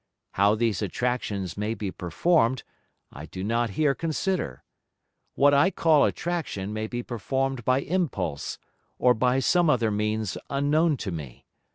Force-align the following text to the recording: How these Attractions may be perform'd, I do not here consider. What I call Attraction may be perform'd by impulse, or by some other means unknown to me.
How 0.31 0.55
these 0.55 0.81
Attractions 0.81 1.55
may 1.55 1.75
be 1.75 1.91
perform'd, 1.91 2.63
I 3.13 3.27
do 3.27 3.43
not 3.43 3.69
here 3.77 3.93
consider. 3.93 4.63
What 5.35 5.53
I 5.53 5.69
call 5.69 6.05
Attraction 6.05 6.73
may 6.73 6.87
be 6.87 7.03
perform'd 7.03 7.63
by 7.63 7.81
impulse, 7.81 8.57
or 8.97 9.13
by 9.13 9.37
some 9.37 9.69
other 9.69 9.91
means 9.91 10.39
unknown 10.49 10.97
to 11.05 11.11
me. 11.11 11.45